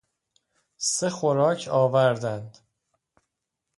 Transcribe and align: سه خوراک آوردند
سه 0.77 1.09
خوراک 1.09 1.67
آوردند 1.67 2.57